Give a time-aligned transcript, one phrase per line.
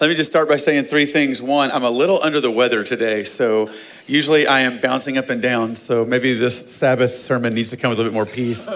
[0.00, 1.42] Let me just start by saying three things.
[1.42, 3.68] One, I'm a little under the weather today, so
[4.06, 5.74] usually I am bouncing up and down.
[5.74, 8.68] So maybe this Sabbath sermon needs to come with a little bit more peace.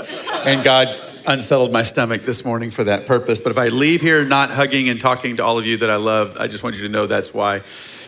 [0.44, 0.88] And God
[1.28, 3.38] unsettled my stomach this morning for that purpose.
[3.38, 5.94] But if I leave here not hugging and talking to all of you that I
[5.94, 7.60] love, I just want you to know that's why.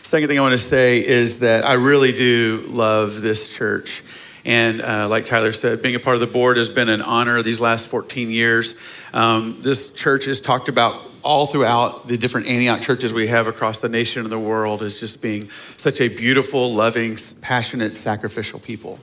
[0.03, 4.03] Second thing I want to say is that I really do love this church.
[4.45, 7.41] And uh, like Tyler said, being a part of the board has been an honor
[7.45, 8.75] these last 14 years.
[9.13, 13.81] Um, this church is talked about all throughout the different Antioch churches we have across
[13.81, 18.99] the nation and the world as just being such a beautiful, loving, passionate, sacrificial people.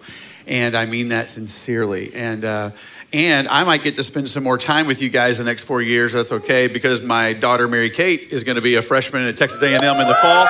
[0.48, 2.14] And I mean that sincerely.
[2.14, 2.72] And, uh,
[3.14, 5.82] and I might get to spend some more time with you guys the next four
[5.82, 6.14] years.
[6.14, 9.62] That's okay because my daughter Mary Kate is going to be a freshman at Texas
[9.62, 10.48] A&M in the fall.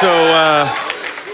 [0.00, 0.90] So uh,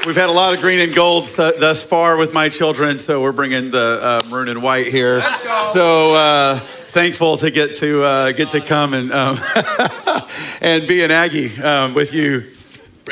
[0.07, 2.99] we've had a lot of green and gold thus far with my children.
[2.99, 5.19] So we're bringing the uh, maroon and white here.
[5.19, 5.71] Let's go.
[5.73, 6.61] So uh,
[6.97, 9.37] thankful to get to uh, get to come and um,
[10.63, 12.43] and be an Aggie um, with you,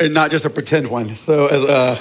[0.00, 1.08] and not just a pretend one.
[1.08, 1.94] So uh,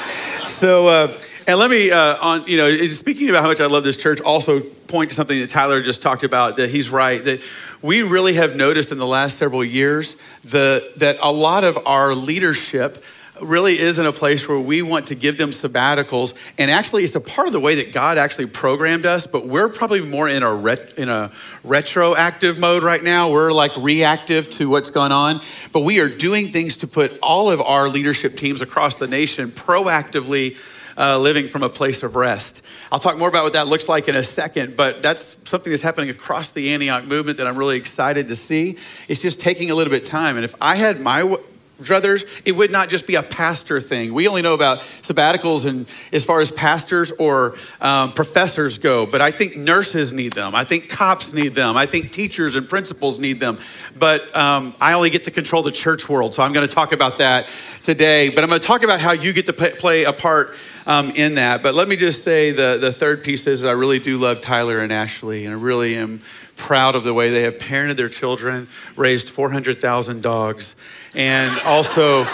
[0.48, 0.88] so.
[0.88, 3.98] Uh, and let me, uh, on you know, speaking about how much I love this
[3.98, 6.56] church, also point to something that Tyler just talked about.
[6.56, 7.22] That he's right.
[7.22, 7.42] That
[7.82, 10.16] we really have noticed in the last several years
[10.46, 13.04] the, that a lot of our leadership
[13.42, 16.34] really is in a place where we want to give them sabbaticals.
[16.58, 19.70] And actually, it's a part of the way that God actually programmed us, but we're
[19.70, 21.32] probably more in a, ret- in a
[21.64, 23.32] retroactive mode right now.
[23.32, 25.40] We're like reactive to what's going on.
[25.72, 29.52] But we are doing things to put all of our leadership teams across the nation
[29.52, 30.60] proactively
[30.96, 32.62] uh, living from a place of rest.
[32.92, 35.82] I'll talk more about what that looks like in a second, but that's something that's
[35.82, 38.78] happening across the Antioch movement that I'm really excited to see.
[39.08, 40.36] It's just taking a little bit of time.
[40.36, 41.36] And if I had my
[41.84, 44.14] druthers, it would not just be a pastor thing.
[44.14, 49.22] We only know about sabbaticals and as far as pastors or um, professors go, but
[49.22, 50.56] I think nurses need them.
[50.56, 51.78] I think cops need them.
[51.78, 53.58] I think teachers and principals need them.
[53.98, 56.92] But um, I only get to control the church world, so I'm going to talk
[56.92, 57.48] about that
[57.84, 58.30] today.
[58.30, 61.36] But I'm going to talk about how you get to play a part um, in
[61.36, 61.64] that.
[61.64, 64.80] But let me just say the, the third piece is I really do love Tyler
[64.80, 66.22] and Ashley, and I really am
[66.56, 70.76] proud of the way they have parented their children, raised 400,000 dogs,
[71.16, 72.26] and also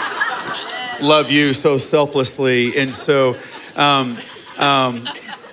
[1.00, 2.76] love you so selflessly.
[2.78, 3.36] And so,
[3.76, 4.16] um,
[4.58, 5.04] um,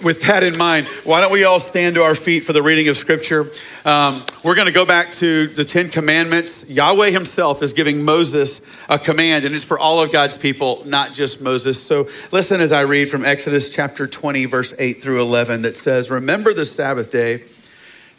[0.03, 2.87] with that in mind, why don't we all stand to our feet for the reading
[2.87, 3.47] of Scripture?
[3.83, 6.63] Um, we're going to go back to the Ten Commandments.
[6.67, 11.13] Yahweh Himself is giving Moses a command, and it's for all of God's people, not
[11.13, 11.81] just Moses.
[11.81, 16.11] So listen as I read from Exodus chapter 20, verse 8 through 11, that says,
[16.11, 17.43] Remember the Sabbath day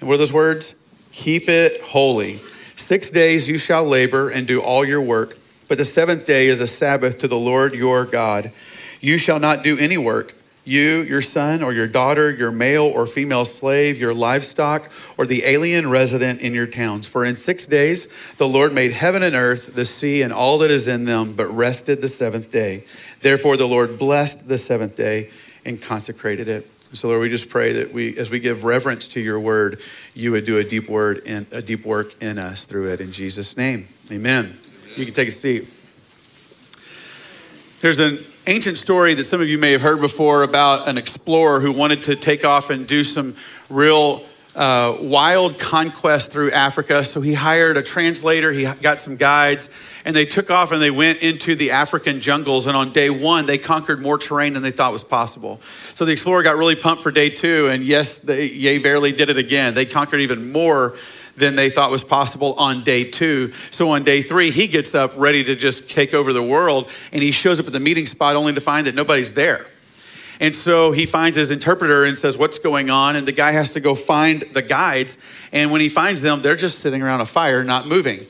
[0.00, 0.74] and what are those words?
[1.12, 2.38] Keep it holy.
[2.78, 5.36] Six days you shall labor and do all your work,
[5.68, 8.50] but the seventh day is a Sabbath to the Lord your God.
[9.00, 10.34] You shall not do any work.
[10.64, 15.44] You, your son or your daughter, your male or female slave, your livestock, or the
[15.44, 17.06] alien resident in your towns.
[17.06, 18.06] For in six days
[18.36, 21.46] the Lord made heaven and earth, the sea, and all that is in them, but
[21.46, 22.84] rested the seventh day.
[23.22, 25.30] Therefore the Lord blessed the seventh day
[25.64, 26.66] and consecrated it.
[26.92, 29.80] So Lord, we just pray that we, as we give reverence to your word,
[30.14, 33.00] you would do a deep word and a deep work in us through it.
[33.00, 34.46] In Jesus' name, amen.
[34.46, 34.58] amen.
[34.96, 35.74] You can take a seat.
[37.80, 41.60] There's an ancient story that some of you may have heard before about an explorer
[41.60, 43.36] who wanted to take off and do some
[43.68, 44.22] real
[44.58, 47.04] uh, wild conquest through Africa.
[47.04, 49.70] So he hired a translator, he got some guides,
[50.04, 52.66] and they took off and they went into the African jungles.
[52.66, 55.60] And on day one, they conquered more terrain than they thought was possible.
[55.94, 59.38] So the explorer got really pumped for day two, and yes, they, barely did it
[59.38, 59.74] again.
[59.74, 60.96] They conquered even more
[61.36, 63.52] than they thought was possible on day two.
[63.70, 67.22] So on day three, he gets up ready to just take over the world, and
[67.22, 69.66] he shows up at the meeting spot only to find that nobody's there.
[70.40, 73.16] And so he finds his interpreter and says, What's going on?
[73.16, 75.18] And the guy has to go find the guides.
[75.52, 78.20] And when he finds them, they're just sitting around a fire, not moving.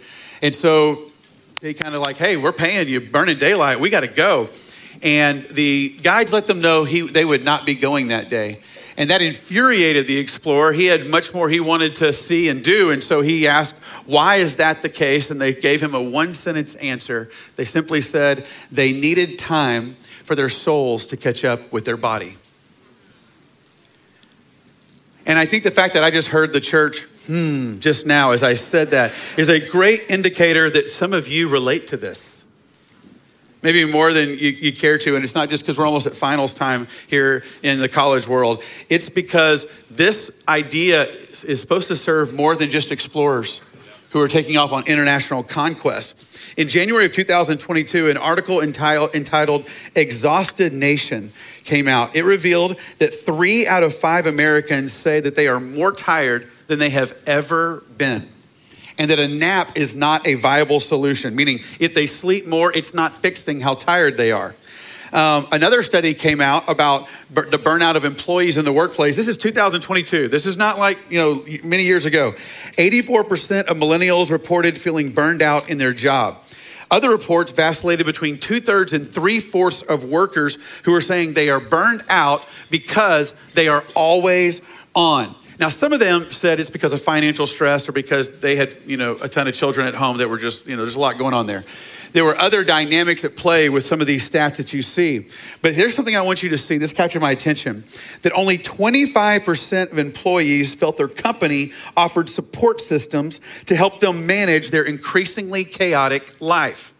[0.40, 1.10] And so
[1.60, 3.80] he kind of like, Hey, we're paying you, burning daylight.
[3.80, 4.48] We got to go.
[5.02, 8.60] And the guides let them know he, they would not be going that day.
[8.96, 10.72] And that infuriated the explorer.
[10.72, 12.90] He had much more he wanted to see and do.
[12.90, 13.76] And so he asked,
[14.06, 15.30] Why is that the case?
[15.30, 17.30] And they gave him a one sentence answer.
[17.56, 19.96] They simply said they needed time
[20.28, 22.36] for their souls to catch up with their body.
[25.26, 28.42] And I think the fact that I just heard the church, hmm, just now as
[28.42, 32.44] I said that, is a great indicator that some of you relate to this.
[33.62, 35.16] Maybe more than you, you care to.
[35.16, 38.62] And it's not just because we're almost at finals time here in the college world.
[38.88, 43.60] It's because this idea is supposed to serve more than just explorers
[44.10, 46.27] who are taking off on international conquest.
[46.58, 49.64] In January of 2022, an article entitled, entitled
[49.94, 51.32] Exhausted Nation
[51.62, 52.16] came out.
[52.16, 56.80] It revealed that three out of five Americans say that they are more tired than
[56.80, 58.24] they have ever been.
[58.98, 62.92] and that a nap is not a viable solution, meaning if they sleep more, it's
[62.92, 64.56] not fixing how tired they are.
[65.12, 69.14] Um, another study came out about bur- the burnout of employees in the workplace.
[69.14, 70.26] This is 2022.
[70.26, 72.32] This is not like, you know, many years ago.
[72.76, 76.42] 84% of millennials reported feeling burned out in their job.
[76.90, 81.50] Other reports vacillated between two thirds and three fourths of workers who are saying they
[81.50, 84.62] are burned out because they are always
[84.94, 85.34] on.
[85.58, 88.96] Now, some of them said it's because of financial stress or because they had, you
[88.96, 91.18] know, a ton of children at home that were just, you know, there's a lot
[91.18, 91.64] going on there.
[92.12, 95.26] There were other dynamics at play with some of these stats that you see.
[95.62, 96.78] But here's something I want you to see.
[96.78, 97.84] This captured my attention
[98.22, 104.70] that only 25% of employees felt their company offered support systems to help them manage
[104.70, 106.92] their increasingly chaotic life.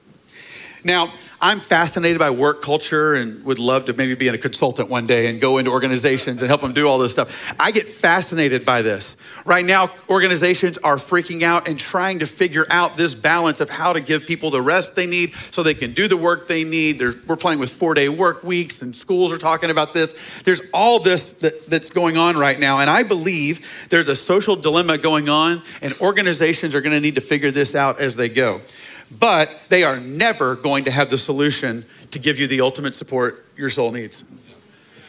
[0.84, 5.06] Now, I'm fascinated by work culture and would love to maybe be a consultant one
[5.06, 7.54] day and go into organizations and help them do all this stuff.
[7.60, 9.14] I get fascinated by this.
[9.44, 13.92] Right now, organizations are freaking out and trying to figure out this balance of how
[13.92, 16.98] to give people the rest they need so they can do the work they need.
[16.98, 20.14] There's, we're playing with four day work weeks, and schools are talking about this.
[20.42, 22.80] There's all this that, that's going on right now.
[22.80, 27.14] And I believe there's a social dilemma going on, and organizations are going to need
[27.14, 28.60] to figure this out as they go
[29.10, 33.46] but they are never going to have the solution to give you the ultimate support
[33.56, 34.24] your soul needs.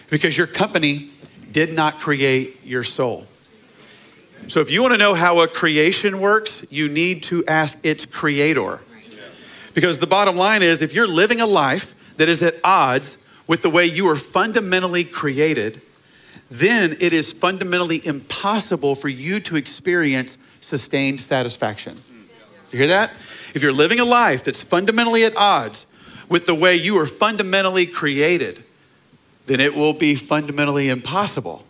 [0.10, 1.10] Because your company
[1.52, 3.26] did not create your soul.
[4.48, 8.06] So if you want to know how a creation works, you need to ask its
[8.06, 8.80] creator.
[9.74, 13.18] Because the bottom line is if you're living a life that is at odds
[13.48, 15.82] with the way you were fundamentally created,
[16.50, 21.98] then it is fundamentally impossible for you to experience sustained satisfaction.
[22.72, 23.12] You hear that?
[23.54, 25.86] If you're living a life that's fundamentally at odds
[26.30, 28.64] with the way you were fundamentally created,
[29.48, 31.66] then it will be fundamentally impossible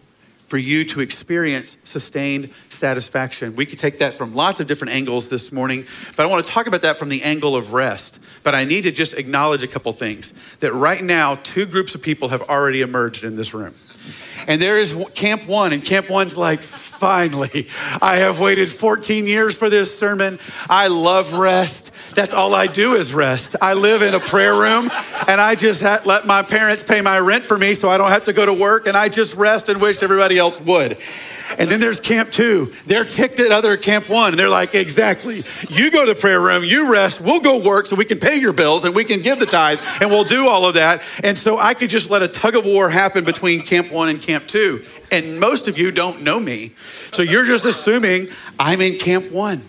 [0.47, 3.55] for you to experience sustained satisfaction.
[3.55, 5.85] We could take that from lots of different angles this morning,
[6.17, 8.19] but I want to talk about that from the angle of rest.
[8.43, 12.01] But I need to just acknowledge a couple things that right now, two groups of
[12.01, 13.75] people have already emerged in this room.
[14.49, 17.67] And there is Camp One, and Camp One's like, finally,
[18.01, 20.39] I have waited 14 years for this sermon.
[20.67, 21.91] I love rest.
[22.15, 23.55] That's all I do is rest.
[23.61, 24.89] I live in a prayer room,
[25.27, 28.25] and I just let my parents pay my rent for me so I don't have
[28.25, 30.97] to go to work, and I just rest and wish everybody else would.
[31.57, 32.73] And then there's camp two.
[32.85, 34.29] They're ticked at other camp one.
[34.29, 35.43] And they're like, exactly.
[35.69, 38.37] You go to the prayer room, you rest, we'll go work so we can pay
[38.37, 41.01] your bills and we can give the tithe and we'll do all of that.
[41.23, 44.21] And so I could just let a tug of war happen between camp one and
[44.21, 44.83] camp two.
[45.11, 46.71] And most of you don't know me.
[47.13, 48.27] So you're just assuming
[48.59, 49.61] I'm in camp one,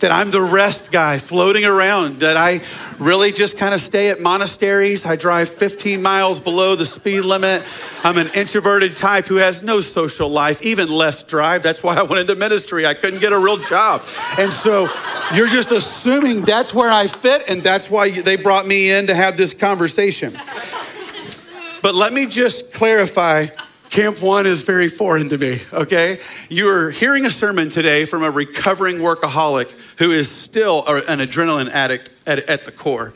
[0.00, 2.60] that I'm the rest guy floating around, that I
[2.98, 5.06] really just kind of stay at monasteries.
[5.06, 7.62] I drive 15 miles below the speed limit.
[8.02, 11.62] I'm an introverted type who has no social life, even less drive.
[11.62, 12.86] That's why I went into ministry.
[12.86, 14.02] I couldn't get a real job.
[14.38, 14.88] And so
[15.32, 19.14] you're just assuming that's where I fit, and that's why they brought me in to
[19.14, 20.36] have this conversation.
[21.82, 23.46] But let me just clarify
[23.90, 26.18] Camp One is very foreign to me, okay?
[26.50, 31.70] You are hearing a sermon today from a recovering workaholic who is still an adrenaline
[31.70, 33.14] addict at, at the core.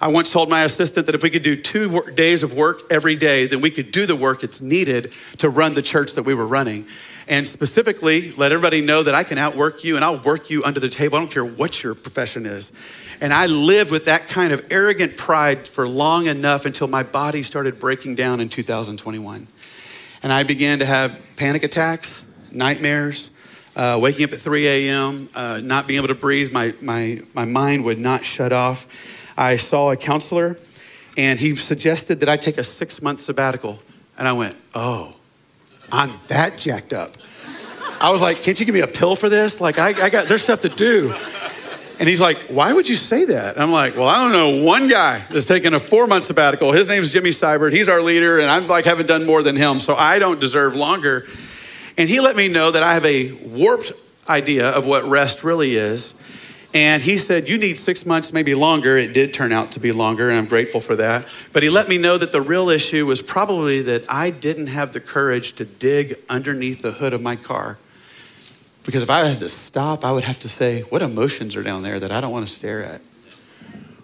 [0.00, 3.16] I once told my assistant that if we could do two days of work every
[3.16, 6.34] day, then we could do the work that's needed to run the church that we
[6.34, 6.86] were running.
[7.28, 10.80] And specifically, let everybody know that I can outwork you and I'll work you under
[10.80, 11.18] the table.
[11.18, 12.72] I don't care what your profession is.
[13.20, 17.42] And I lived with that kind of arrogant pride for long enough until my body
[17.42, 19.48] started breaking down in 2021.
[20.26, 23.30] And I began to have panic attacks, nightmares,
[23.76, 26.52] uh, waking up at 3 a.m., uh, not being able to breathe.
[26.52, 28.88] My, my, my mind would not shut off.
[29.38, 30.58] I saw a counselor,
[31.16, 33.78] and he suggested that I take a six month sabbatical.
[34.18, 35.14] And I went, oh,
[35.92, 37.12] I'm that jacked up.
[38.00, 39.60] I was like, can't you give me a pill for this?
[39.60, 41.14] Like, I, I got, there's stuff to do.
[41.98, 43.54] And he's like, Why would you say that?
[43.54, 46.72] And I'm like, Well, I don't know one guy that's taken a four month sabbatical.
[46.72, 47.72] His name's Jimmy Seibert.
[47.72, 50.74] He's our leader, and I'm like, haven't done more than him, so I don't deserve
[50.74, 51.24] longer.
[51.96, 53.92] And he let me know that I have a warped
[54.28, 56.12] idea of what rest really is.
[56.74, 58.98] And he said, You need six months, maybe longer.
[58.98, 61.26] It did turn out to be longer, and I'm grateful for that.
[61.54, 64.92] But he let me know that the real issue was probably that I didn't have
[64.92, 67.78] the courage to dig underneath the hood of my car
[68.86, 71.82] because if I had to stop, I would have to say, what emotions are down
[71.82, 73.00] there that I don't want to stare at?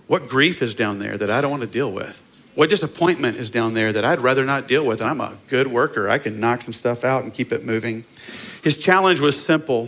[0.09, 2.19] What grief is down there that I don't want to deal with?
[2.57, 5.01] What disappointment is down there that I'd rather not deal with?
[5.01, 6.11] And I'm a good worker.
[6.11, 8.05] I can knock some stuff out and keep it moving.
[8.63, 9.85] His challenge was simple.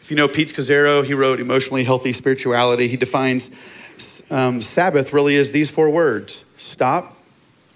[0.00, 2.88] If you know Pete Scazzero, he wrote Emotionally Healthy Spirituality.
[2.88, 3.50] He defines
[4.30, 7.16] um, Sabbath really is these four words stop,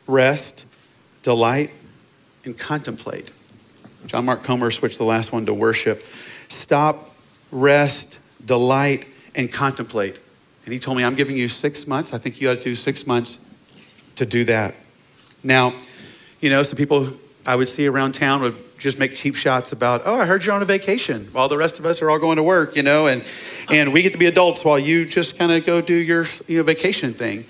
[0.07, 0.65] rest,
[1.23, 1.75] delight,
[2.45, 3.33] and contemplate.
[4.07, 6.03] John Mark Comer switched the last one to worship.
[6.49, 7.11] Stop,
[7.51, 10.21] rest, delight, and contemplate.
[10.65, 12.13] And he told me, I'm giving you six months.
[12.13, 13.39] I think you ought to do six months
[14.17, 14.75] to do that.
[15.45, 15.73] Now,
[16.41, 17.09] you know, some people
[17.47, 20.55] I would see around town would just make cheap shots about, oh, I heard you're
[20.55, 23.07] on a vacation while the rest of us are all going to work, you know,
[23.07, 23.25] and,
[23.71, 26.59] and we get to be adults while you just kind of go do your you
[26.59, 27.45] know, vacation thing.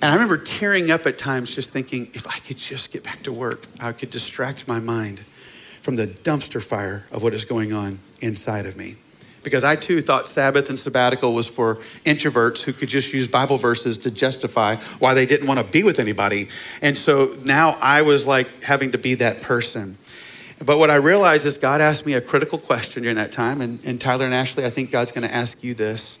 [0.00, 3.22] And I remember tearing up at times just thinking, if I could just get back
[3.24, 5.20] to work, I could distract my mind
[5.84, 8.96] from the dumpster fire of what is going on inside of me
[9.42, 11.74] because I too thought Sabbath and sabbatical was for
[12.06, 15.84] introverts who could just use Bible verses to justify why they didn't want to be
[15.84, 16.48] with anybody.
[16.80, 19.98] And so now I was like having to be that person.
[20.64, 23.60] But what I realized is God asked me a critical question during that time.
[23.60, 26.18] And, and Tyler and Ashley, I think God's going to ask you this.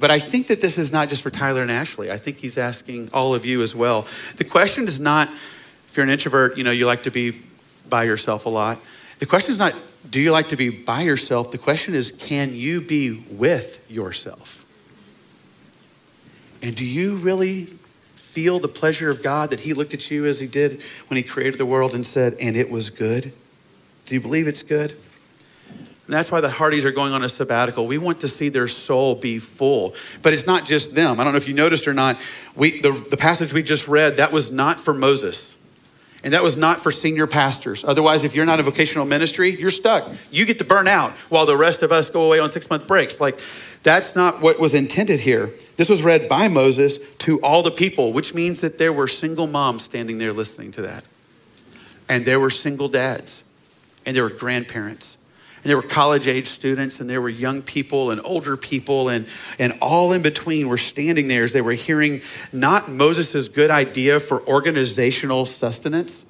[0.00, 2.10] But I think that this is not just for Tyler and Ashley.
[2.10, 4.06] I think he's asking all of you as well.
[4.36, 7.34] The question is not if you're an introvert, you know, you like to be
[7.88, 8.78] by yourself a lot.
[9.24, 9.74] The question is not
[10.10, 11.50] do you like to be by yourself?
[11.50, 14.66] The question is, can you be with yourself?
[16.60, 17.62] And do you really
[18.16, 21.22] feel the pleasure of God that He looked at you as He did when He
[21.22, 23.32] created the world and said, and it was good?
[24.04, 24.90] Do you believe it's good?
[24.90, 27.86] And that's why the Hardys are going on a sabbatical.
[27.86, 29.94] We want to see their soul be full.
[30.20, 31.18] But it's not just them.
[31.18, 32.18] I don't know if you noticed or not.
[32.54, 35.53] We, the, the passage we just read, that was not for Moses.
[36.24, 37.84] And that was not for senior pastors.
[37.84, 40.10] Otherwise, if you're not in vocational ministry, you're stuck.
[40.30, 42.88] You get to burn out while the rest of us go away on six month
[42.88, 43.20] breaks.
[43.20, 43.38] Like,
[43.82, 45.50] that's not what was intended here.
[45.76, 49.46] This was read by Moses to all the people, which means that there were single
[49.46, 51.04] moms standing there listening to that.
[52.08, 53.42] And there were single dads,
[54.06, 55.23] and there were grandparents, and
[55.64, 59.26] there were college age students, and there were young people and older people, and,
[59.58, 62.20] and all in between were standing there as they were hearing
[62.52, 66.24] not Moses' good idea for organizational sustenance,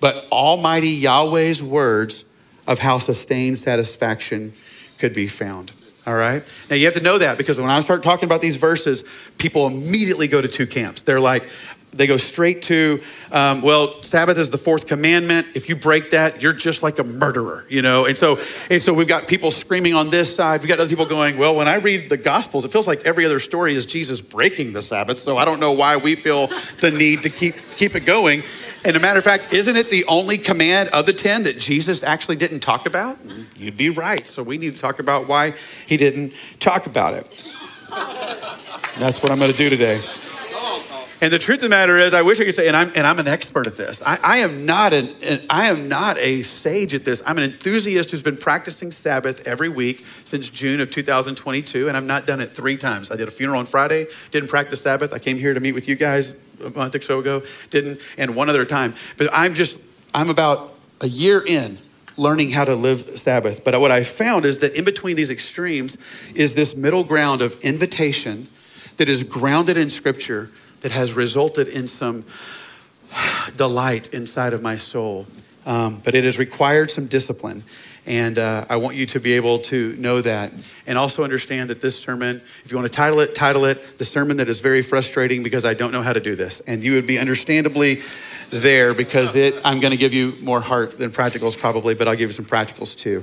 [0.00, 2.24] but Almighty Yahweh's words
[2.66, 4.52] of how sustained satisfaction
[4.98, 5.74] could be found.
[6.06, 6.42] All right?
[6.68, 9.04] Now you have to know that because when I start talking about these verses,
[9.38, 11.02] people immediately go to two camps.
[11.02, 11.48] They're like,
[11.92, 15.46] they go straight to, um, well, Sabbath is the fourth commandment.
[15.54, 18.06] If you break that, you're just like a murderer, you know?
[18.06, 20.60] And so, and so we've got people screaming on this side.
[20.62, 23.26] We've got other people going, well, when I read the Gospels, it feels like every
[23.26, 25.18] other story is Jesus breaking the Sabbath.
[25.18, 26.48] So I don't know why we feel
[26.80, 28.42] the need to keep, keep it going.
[28.84, 32.02] And a matter of fact, isn't it the only command of the 10 that Jesus
[32.02, 33.18] actually didn't talk about?
[33.56, 34.26] You'd be right.
[34.26, 35.52] So we need to talk about why
[35.86, 37.26] he didn't talk about it.
[38.98, 40.00] That's what I'm going to do today.
[41.22, 43.06] And the truth of the matter is, I wish I could say, and I'm, and
[43.06, 44.02] I'm an expert at this.
[44.02, 45.08] I, I am not an,
[45.48, 47.22] I am not a sage at this.
[47.24, 52.02] I'm an enthusiast who's been practicing Sabbath every week since June of 2022, and I've
[52.02, 53.12] not done it three times.
[53.12, 55.12] I did a funeral on Friday, didn't practice Sabbath.
[55.12, 58.34] I came here to meet with you guys a month or so ago, didn't, and
[58.34, 58.92] one other time.
[59.16, 59.78] But I'm just,
[60.12, 61.78] I'm about a year in
[62.16, 63.62] learning how to live Sabbath.
[63.62, 65.96] But what I found is that in between these extremes
[66.34, 68.48] is this middle ground of invitation
[68.96, 70.50] that is grounded in Scripture
[70.82, 72.24] that has resulted in some
[73.56, 75.26] delight inside of my soul.
[75.64, 77.62] Um, but it has required some discipline.
[78.04, 80.52] And uh, I want you to be able to know that.
[80.88, 84.04] And also understand that this sermon, if you want to title it, title it The
[84.04, 86.60] Sermon That Is Very Frustrating Because I Don't Know How to Do This.
[86.60, 87.98] And you would be understandably
[88.50, 92.16] there because it, I'm going to give you more heart than practicals probably, but I'll
[92.16, 93.22] give you some practicals too.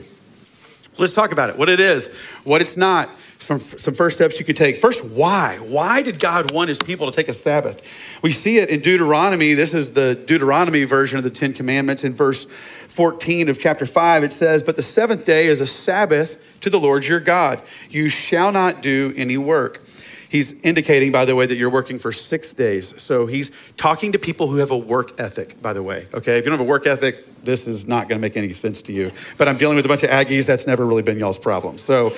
[0.97, 2.07] Let's talk about it what it is,
[2.43, 3.09] what it's not,
[3.49, 4.77] some, some first steps you could take.
[4.77, 5.57] First, why?
[5.69, 7.81] Why did God want his people to take a Sabbath?
[8.21, 9.55] We see it in Deuteronomy.
[9.55, 12.03] This is the Deuteronomy version of the Ten Commandments.
[12.03, 12.45] In verse
[12.89, 16.79] 14 of chapter 5, it says, But the seventh day is a Sabbath to the
[16.79, 17.59] Lord your God.
[17.89, 19.81] You shall not do any work.
[20.29, 22.93] He's indicating, by the way, that you're working for six days.
[23.01, 26.05] So he's talking to people who have a work ethic, by the way.
[26.13, 28.53] Okay, if you don't have a work ethic, this is not going to make any
[28.53, 29.11] sense to you.
[29.39, 30.45] But I'm dealing with a bunch of Aggies.
[30.45, 31.79] That's never really been y'all's problem.
[31.79, 32.13] So,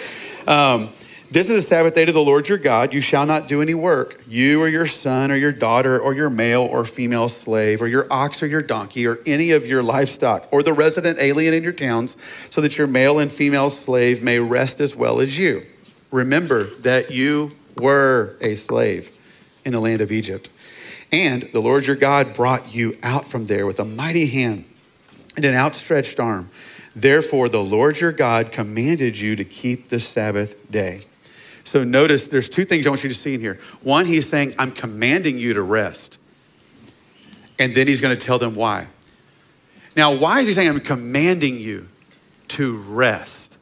[0.46, 0.90] um,
[1.32, 2.94] this is a Sabbath day to the Lord your God.
[2.94, 4.22] You shall not do any work.
[4.28, 8.06] You or your son or your daughter or your male or female slave or your
[8.12, 11.72] ox or your donkey or any of your livestock or the resident alien in your
[11.72, 12.18] towns,
[12.50, 15.66] so that your male and female slave may rest as well as you.
[16.12, 19.10] Remember that you were a slave
[19.64, 20.50] in the land of Egypt.
[21.14, 24.66] And the Lord your God brought you out from there with a mighty hand
[25.38, 26.50] and an outstretched arm.
[26.94, 31.06] Therefore, the Lord your God commanded you to keep the Sabbath day.
[31.64, 33.56] So notice there's two things I want you to see in here.
[33.82, 36.18] One, he's saying, I'm commanding you to rest.
[37.60, 38.88] And then he's going to tell them why.
[39.96, 41.88] Now, why is he saying, I'm commanding you
[42.50, 43.58] to rest?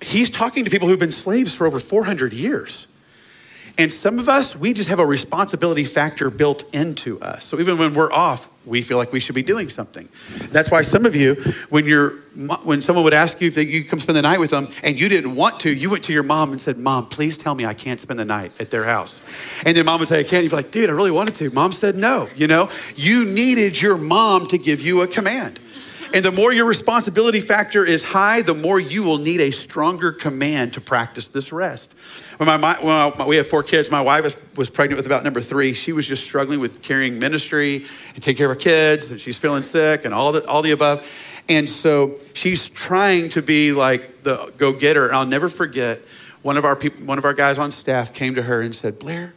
[0.00, 2.86] He's talking to people who've been slaves for over 400 years.
[3.76, 7.44] And some of us, we just have a responsibility factor built into us.
[7.44, 10.08] So even when we're off, we feel like we should be doing something.
[10.50, 11.34] That's why some of you,
[11.68, 12.10] when you're,
[12.64, 15.08] when someone would ask you if you come spend the night with them and you
[15.08, 17.74] didn't want to, you went to your mom and said, "Mom, please tell me I
[17.74, 19.20] can't spend the night at their house."
[19.66, 21.50] And then mom would say, "I can't." You'd be like, "Dude, I really wanted to."
[21.50, 22.28] Mom said no.
[22.36, 25.60] You know, you needed your mom to give you a command.
[26.14, 30.12] And the more your responsibility factor is high, the more you will need a stronger
[30.12, 31.92] command to practice this rest.
[32.36, 35.24] When, my, when my, we have four kids, my wife was, was pregnant with about
[35.24, 35.74] number three.
[35.74, 39.36] She was just struggling with carrying ministry and taking care of her kids, and she's
[39.38, 41.10] feeling sick and all the, all the above.
[41.48, 45.08] And so she's trying to be like the go getter.
[45.08, 45.98] And I'll never forget
[46.42, 49.00] one of our people, one of our guys on staff came to her and said,
[49.00, 49.34] Blair,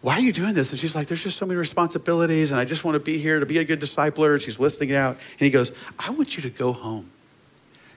[0.00, 0.70] why are you doing this?
[0.70, 3.40] And she's like, there's just so many responsibilities, and I just want to be here
[3.40, 4.34] to be a good discipler.
[4.34, 5.16] And she's listening out.
[5.16, 7.10] And he goes, I want you to go home.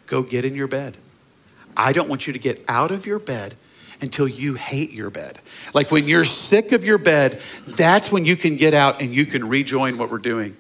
[0.08, 0.98] Go get in your bed.
[1.78, 3.56] I don't want you to get out of your bed
[4.02, 5.40] until you hate your bed.
[5.74, 9.26] Like when you're sick of your bed, that's when you can get out and you
[9.26, 10.58] can rejoin what we're doing.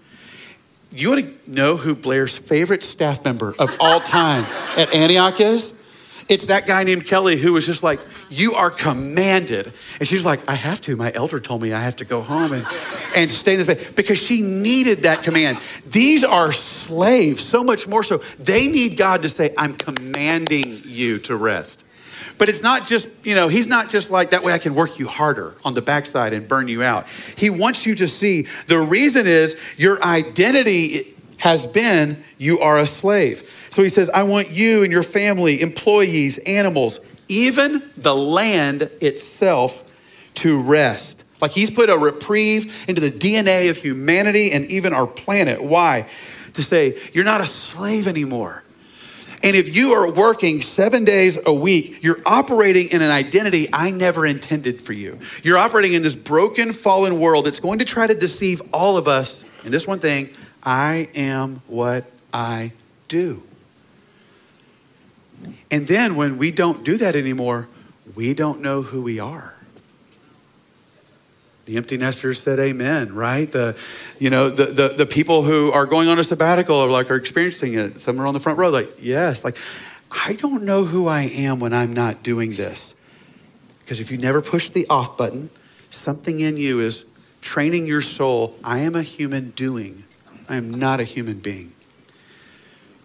[0.91, 4.43] You want to know who Blair's favorite staff member of all time
[4.77, 5.73] at Antioch is?
[6.29, 7.99] It's that guy named Kelly who was just like,
[8.31, 9.73] You are commanded.
[9.99, 10.95] And she's like, I have to.
[10.95, 12.65] My elder told me I have to go home and,
[13.15, 15.59] and stay in this bed because she needed that command.
[15.85, 18.19] These are slaves, so much more so.
[18.39, 21.83] They need God to say, I'm commanding you to rest.
[22.37, 24.97] But it's not just, you know, he's not just like that way I can work
[24.97, 27.07] you harder on the backside and burn you out.
[27.35, 32.85] He wants you to see the reason is your identity has been you are a
[32.85, 33.67] slave.
[33.71, 36.99] So he says, I want you and your family, employees, animals,
[37.31, 39.87] even the land itself
[40.35, 41.23] to rest.
[41.39, 45.63] Like he's put a reprieve into the DNA of humanity and even our planet.
[45.63, 46.07] Why?
[46.55, 48.63] To say, you're not a slave anymore.
[49.43, 53.89] And if you are working seven days a week, you're operating in an identity I
[53.89, 55.19] never intended for you.
[55.41, 59.07] You're operating in this broken, fallen world that's going to try to deceive all of
[59.07, 60.29] us in this one thing
[60.61, 62.73] I am what I
[63.07, 63.41] do.
[65.69, 67.67] And then when we don't do that anymore,
[68.15, 69.55] we don't know who we are.
[71.65, 73.49] The empty nesters said amen, right?
[73.49, 73.77] The,
[74.19, 77.15] you know, the, the, the people who are going on a sabbatical are like are
[77.15, 77.99] experiencing it.
[77.99, 79.57] Some are on the front row, like, yes, like,
[80.11, 82.93] I don't know who I am when I'm not doing this.
[83.79, 85.49] Because if you never push the off button,
[85.89, 87.05] something in you is
[87.41, 88.55] training your soul.
[88.63, 90.03] I am a human doing.
[90.49, 91.71] I am not a human being.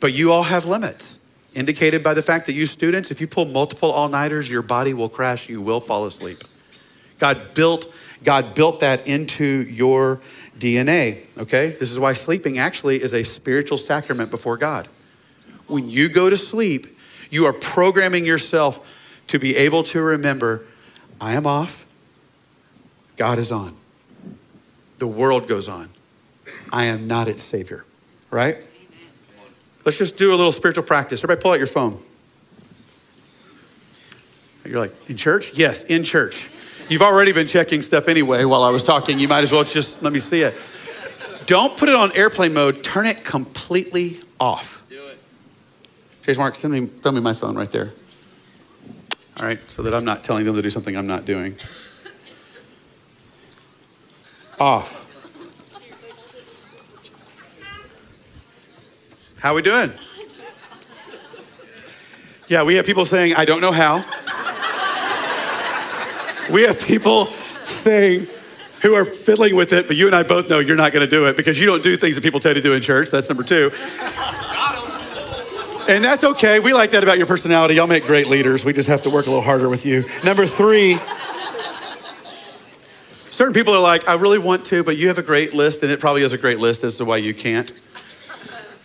[0.01, 1.16] But you all have limits,
[1.57, 4.95] indicated by the fact that you students, if you pull multiple all nighters, your body
[4.95, 6.39] will crash, you will fall asleep.
[7.19, 7.93] God built
[8.23, 10.21] God built that into your
[10.59, 11.69] DNA, okay?
[11.71, 14.89] This is why sleeping actually is a spiritual sacrament before God.
[15.67, 16.87] When you go to sleep,
[17.31, 20.67] you are programming yourself to be able to remember
[21.21, 21.87] I am off,
[23.17, 23.75] God is on.
[24.99, 25.89] The world goes on.
[26.73, 27.85] I am not its savior,
[28.31, 28.57] right?
[29.87, 31.21] Let's just do a little spiritual practice.
[31.23, 31.97] Everybody pull out your phone.
[34.65, 35.53] You're like, in church?
[35.55, 36.49] Yes, in church.
[36.89, 39.21] You've already been checking stuff anyway while I was talking.
[39.21, 40.55] You might as well just let me see it.
[41.47, 42.83] Don't put it on airplane mode.
[42.83, 44.85] Turn it completely off.
[44.89, 45.19] Do it.
[46.25, 47.93] Chase Mark, send me, throw me my phone right there.
[49.39, 51.55] All right, so that I'm not telling them to do something I'm not doing.
[54.59, 55.06] Off.
[59.39, 59.91] How we doing?
[62.49, 63.97] Yeah, we have people saying, I don't know how.
[66.53, 67.27] We have people
[67.67, 68.29] saying,
[68.83, 71.11] who are fiddling with it, but you and I both know you're not going to
[71.11, 73.11] do it because you don't do things that people tell you to do in church.
[73.11, 73.71] That's number two.
[75.89, 76.61] And that's okay.
[76.61, 77.75] We like that about your personality.
[77.75, 78.65] Y'all make great leaders.
[78.65, 80.05] We just have to work a little harder with you.
[80.25, 80.99] Number three,
[83.31, 85.91] certain people are like, I really want to, but you have a great list, and
[85.91, 87.73] it probably is a great list as to why you can't.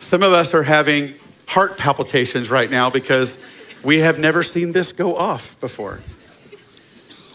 [0.02, 1.14] Some of us are having
[1.48, 3.38] heart palpitations right now because
[3.84, 6.00] we have never seen this go off before.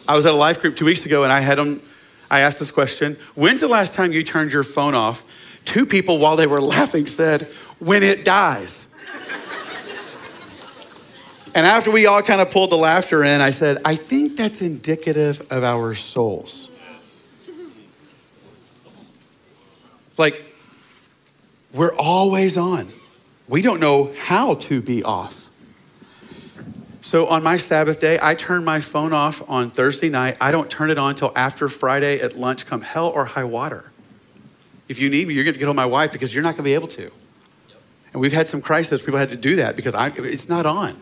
[0.06, 1.80] I was at a life group two weeks ago and I had them,
[2.30, 5.24] I asked this question When's the last time you turned your phone off?
[5.64, 7.42] Two people, while they were laughing, said,
[7.78, 8.86] When it dies.
[11.54, 14.60] and after we all kind of pulled the laughter in, I said, I think that's
[14.60, 16.68] indicative of our souls.
[20.18, 20.42] Like,
[21.76, 22.88] we're always on.
[23.48, 25.48] We don't know how to be off.
[27.02, 30.36] So on my Sabbath day, I turn my phone off on Thursday night.
[30.40, 33.92] I don't turn it on until after Friday at lunch, come hell or high water.
[34.88, 36.64] If you need me, you're going to get on my wife because you're not going
[36.64, 37.10] to be able to.
[38.12, 39.02] And we've had some crises.
[39.02, 40.96] People had to do that because I, it's not on.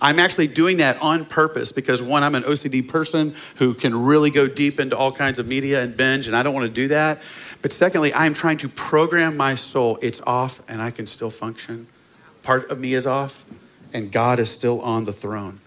[0.00, 4.30] I'm actually doing that on purpose because one, I'm an OCD person who can really
[4.30, 6.88] go deep into all kinds of media and binge, and I don't want to do
[6.88, 7.22] that.
[7.62, 9.98] But secondly, I'm trying to program my soul.
[10.00, 11.86] It's off and I can still function.
[12.42, 13.44] Part of me is off
[13.92, 15.60] and God is still on the throne.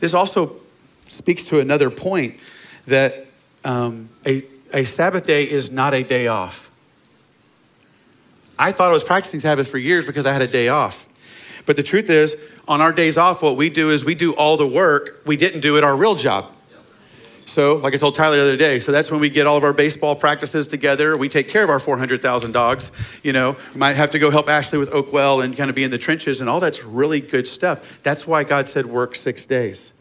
[0.00, 0.56] This also
[1.08, 2.42] speaks to another point
[2.86, 3.26] that
[3.64, 6.70] um, a, a Sabbath day is not a day off.
[8.58, 11.06] I thought I was practicing Sabbath for years because I had a day off.
[11.66, 12.36] But the truth is,
[12.66, 15.60] on our days off, what we do is we do all the work we didn't
[15.60, 16.46] do at our real job.
[17.48, 19.64] So, like I told Tyler the other day, so that's when we get all of
[19.64, 21.16] our baseball practices together.
[21.16, 22.92] We take care of our 400,000 dogs.
[23.22, 25.82] You know, we might have to go help Ashley with Oakwell and kind of be
[25.82, 28.02] in the trenches, and all that's really good stuff.
[28.02, 29.92] That's why God said work six days,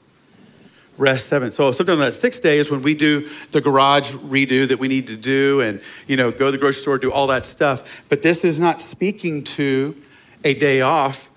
[0.97, 1.53] rest seven.
[1.53, 4.89] So, something on that sixth day is when we do the garage redo that we
[4.89, 8.03] need to do and, you know, go to the grocery store, do all that stuff.
[8.09, 9.95] But this is not speaking to
[10.43, 11.29] a day off.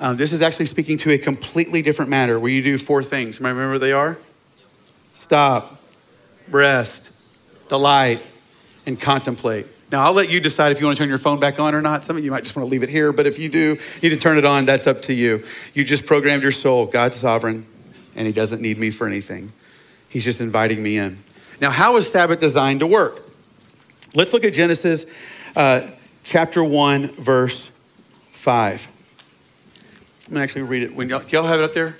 [0.00, 3.38] Um, this is actually speaking to a completely different matter where you do four things.
[3.38, 4.16] Remember what they are?
[5.28, 5.78] Stop,
[6.50, 8.22] rest, delight,
[8.86, 9.66] and contemplate.
[9.92, 11.82] Now, I'll let you decide if you want to turn your phone back on or
[11.82, 12.02] not.
[12.02, 14.08] Some of you might just want to leave it here, but if you do you
[14.08, 15.44] need to turn it on, that's up to you.
[15.74, 16.86] You just programmed your soul.
[16.86, 17.66] God's sovereign,
[18.16, 19.52] and He doesn't need me for anything.
[20.08, 21.18] He's just inviting me in.
[21.60, 23.20] Now, how is Sabbath designed to work?
[24.14, 25.04] Let's look at Genesis
[25.54, 25.90] uh,
[26.24, 27.70] chapter 1, verse
[28.30, 28.88] 5.
[30.26, 30.96] I'm going to actually read it.
[30.96, 31.96] When y'all, y'all have it up there?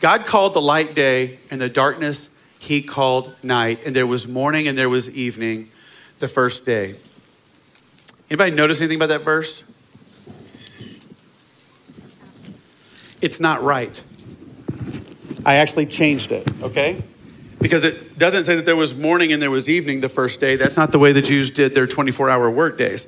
[0.00, 3.86] God called the light day, and the darkness he called night.
[3.86, 5.68] And there was morning and there was evening
[6.18, 6.94] the first day.
[8.30, 9.62] Anybody notice anything about that verse?
[13.22, 14.02] It's not right.
[15.44, 17.02] I actually changed it, okay?
[17.60, 20.56] Because it doesn't say that there was morning and there was evening the first day.
[20.56, 23.06] That's not the way the Jews did their 24 hour work days.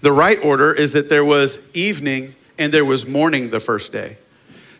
[0.00, 4.16] The right order is that there was evening and there was morning the first day.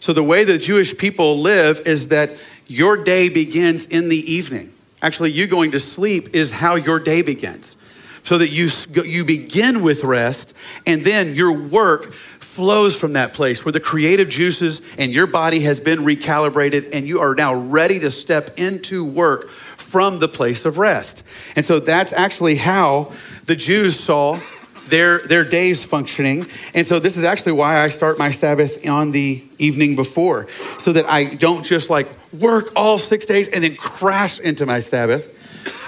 [0.00, 2.30] So, the way the Jewish people live is that
[2.68, 4.72] your day begins in the evening.
[5.02, 7.76] Actually, you going to sleep is how your day begins.
[8.22, 8.70] So that you,
[9.04, 10.52] you begin with rest,
[10.84, 15.60] and then your work flows from that place where the creative juices and your body
[15.60, 20.64] has been recalibrated, and you are now ready to step into work from the place
[20.64, 21.22] of rest.
[21.54, 23.12] And so that's actually how
[23.44, 24.40] the Jews saw
[24.88, 26.46] their, their days functioning.
[26.74, 30.92] And so this is actually why I start my Sabbath on the evening before, so
[30.92, 35.32] that I don't just like work all six days and then crash into my Sabbath.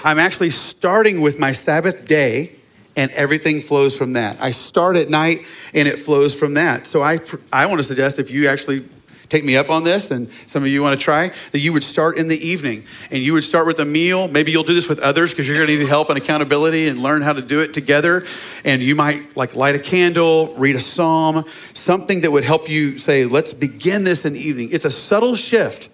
[0.03, 2.51] I'm actually starting with my Sabbath day
[2.95, 4.41] and everything flows from that.
[4.41, 6.87] I start at night and it flows from that.
[6.87, 7.19] So I,
[7.53, 8.83] I want to suggest if you actually
[9.29, 11.83] take me up on this, and some of you want to try, that you would
[11.83, 14.27] start in the evening and you would start with a meal.
[14.27, 16.97] Maybe you'll do this with others because you're going to need help and accountability and
[16.99, 18.23] learn how to do it together.
[18.65, 22.97] And you might like light a candle, read a psalm, something that would help you
[22.97, 24.69] say, let's begin this in the evening.
[24.71, 25.89] It's a subtle shift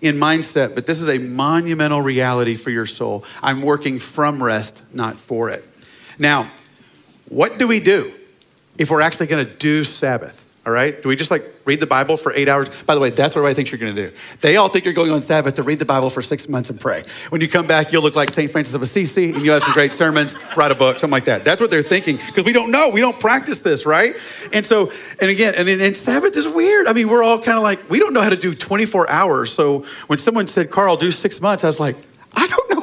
[0.00, 3.24] in mindset, but this is a monumental reality for your soul.
[3.42, 5.64] I'm working from rest, not for it.
[6.18, 6.48] Now,
[7.28, 8.12] what do we do
[8.78, 10.45] if we're actually going to do Sabbath?
[10.66, 11.00] All right?
[11.00, 12.68] Do we just like read the Bible for eight hours?
[12.82, 14.16] By the way, that's what everybody thinks you're going to do.
[14.40, 16.80] They all think you're going on Sabbath to read the Bible for six months and
[16.80, 17.04] pray.
[17.28, 18.50] When you come back, you'll look like St.
[18.50, 21.44] Francis of Assisi and you have some great sermons, write a book, something like that.
[21.44, 22.90] That's what they're thinking because we don't know.
[22.90, 24.16] We don't practice this, right?
[24.52, 26.88] And so, and again, and, and Sabbath is weird.
[26.88, 29.52] I mean, we're all kind of like, we don't know how to do 24 hours.
[29.52, 31.94] So when someone said, Carl, do six months, I was like,
[32.34, 32.75] I don't know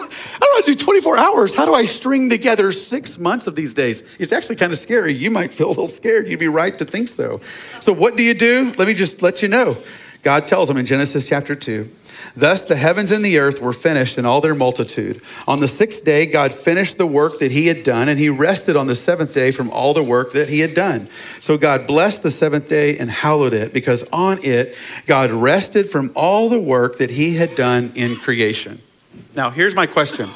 [0.53, 1.53] don't do 24 hours.
[1.53, 4.03] How do I string together six months of these days?
[4.19, 5.13] It's actually kind of scary.
[5.13, 6.27] You might feel a little scared.
[6.27, 7.39] You'd be right to think so.
[7.79, 8.73] So, what do you do?
[8.77, 9.77] Let me just let you know.
[10.21, 11.89] God tells them in Genesis chapter 2
[12.35, 15.21] Thus the heavens and the earth were finished in all their multitude.
[15.47, 18.75] On the sixth day, God finished the work that he had done, and he rested
[18.75, 21.07] on the seventh day from all the work that he had done.
[21.41, 26.11] So God blessed the seventh day and hallowed it, because on it, God rested from
[26.15, 28.81] all the work that he had done in creation.
[29.35, 30.29] Now, here's my question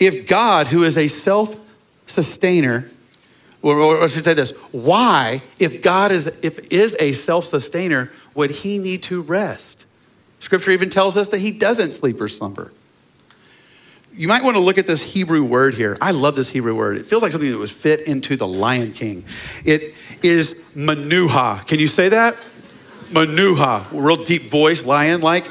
[0.00, 1.56] if God, who is a self
[2.06, 2.90] sustainer,
[3.60, 8.50] or, I should say this, why, if God is, if is a self sustainer, would
[8.50, 9.86] he need to rest?
[10.38, 12.72] Scripture even tells us that he doesn't sleep or slumber.
[14.14, 15.96] You might want to look at this Hebrew word here.
[16.00, 16.96] I love this Hebrew word.
[16.96, 19.24] It feels like something that was fit into the Lion King.
[19.64, 21.66] It is manuha.
[21.66, 22.36] Can you say that?
[23.10, 23.86] Manuha.
[23.92, 25.44] Real deep voice, lion like.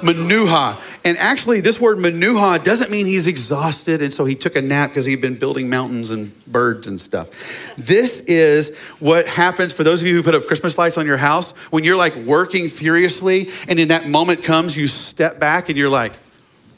[0.00, 0.80] Manuha.
[1.04, 4.90] And actually, this word manuha doesn't mean he's exhausted and so he took a nap
[4.90, 7.30] because he'd been building mountains and birds and stuff.
[7.76, 11.16] This is what happens for those of you who put up Christmas lights on your
[11.16, 15.78] house when you're like working furiously and then that moment comes, you step back and
[15.78, 16.12] you're like,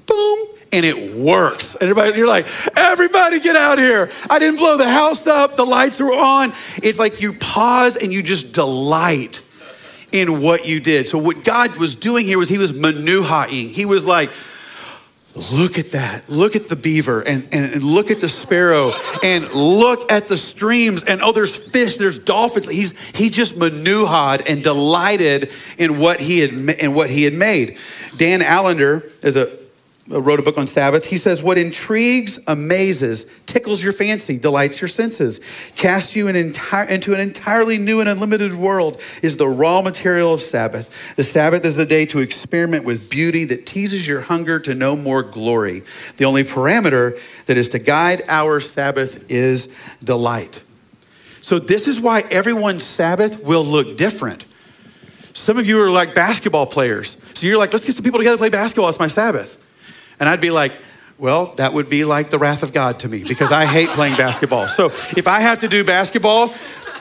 [0.06, 1.74] boom, and it works.
[1.74, 4.08] And everybody, you're like, everybody get out here.
[4.30, 6.52] I didn't blow the house up, the lights were on.
[6.82, 9.41] It's like you pause and you just delight
[10.12, 11.08] in what you did.
[11.08, 13.70] So what God was doing here was he was manuhaing.
[13.70, 14.30] He was like,
[15.50, 16.28] look at that.
[16.28, 20.36] Look at the beaver and, and, and, look at the sparrow and look at the
[20.36, 22.68] streams and oh, there's fish, there's dolphins.
[22.70, 27.78] He's he just manuhad and delighted in what he had in what he had made.
[28.16, 29.61] Dan Allender is a
[30.12, 31.06] Uh, wrote a book on Sabbath.
[31.06, 35.40] He says, What intrigues, amazes, tickles your fancy, delights your senses,
[35.76, 40.34] casts you an entire, into an entirely new and unlimited world is the raw material
[40.34, 41.14] of Sabbath.
[41.16, 44.96] The Sabbath is the day to experiment with beauty that teases your hunger to know
[44.96, 45.82] more glory.
[46.18, 49.68] The only parameter that is to guide our Sabbath is
[50.04, 50.62] delight.
[51.40, 54.44] So, this is why everyone's Sabbath will look different.
[55.32, 57.16] Some of you are like basketball players.
[57.34, 58.88] So you're like, let's get some people together to play basketball.
[58.88, 59.61] It's my Sabbath.
[60.22, 60.70] And I'd be like,
[61.18, 64.14] well, that would be like the wrath of God to me because I hate playing
[64.16, 64.68] basketball.
[64.68, 66.54] So if I have to do basketball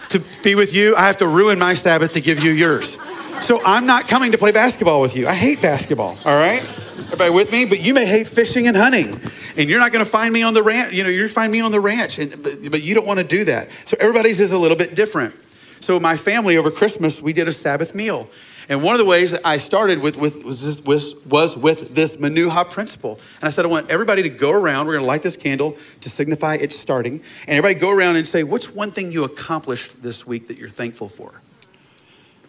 [0.10, 2.98] to be with you, I have to ruin my Sabbath to give you yours.
[3.46, 5.28] So I'm not coming to play basketball with you.
[5.28, 6.64] I hate basketball, all right?
[6.64, 7.66] Everybody with me?
[7.66, 9.20] But you may hate fishing and hunting.
[9.56, 10.92] And you're not going to find me on the ranch.
[10.92, 13.24] You know, you're find me on the ranch, and, but, but you don't want to
[13.24, 13.70] do that.
[13.86, 15.36] So everybody's is a little bit different.
[15.80, 18.28] So my family over Christmas, we did a Sabbath meal.
[18.70, 22.18] And one of the ways that I started with, with, was, with, was with this
[22.18, 23.20] Manuha principle.
[23.40, 24.88] And I said, I want everybody to go around.
[24.88, 27.22] We're going to light this candle to signify it's starting.
[27.48, 30.70] And everybody go around and say, What's one thing you accomplished this week that you're
[30.70, 31.42] thankful for?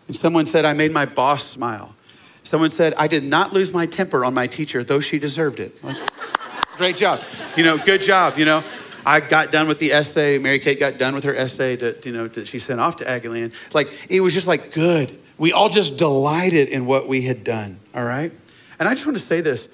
[0.07, 1.95] And someone said, I made my boss smile.
[2.43, 5.81] Someone said, I did not lose my temper on my teacher, though she deserved it.
[6.77, 7.21] Great job.
[7.57, 8.37] You know, good job.
[8.37, 8.65] You know,
[9.05, 10.39] I got done with the essay.
[10.39, 13.05] Mary Kate got done with her essay that, you know, that she sent off to
[13.05, 13.55] Aggieland.
[13.75, 15.11] Like, it was just like, good.
[15.43, 18.31] We all just delighted in what we had done, all right?
[18.79, 19.67] And I just want to say this.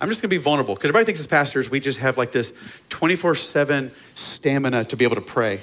[0.00, 2.30] I'm just going to be vulnerable because everybody thinks as pastors, we just have like
[2.30, 2.52] this
[2.90, 5.58] 24 7 stamina to be able to pray.